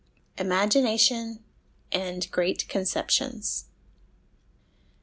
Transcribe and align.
Imagination 0.39 1.43
and 1.91 2.27
Great 2.31 2.67
Conceptions. 2.67 3.65